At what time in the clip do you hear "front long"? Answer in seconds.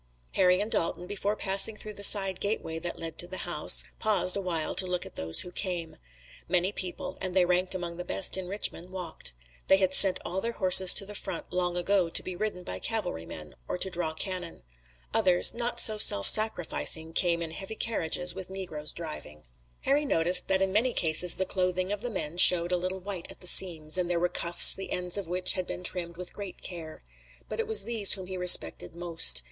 11.13-11.77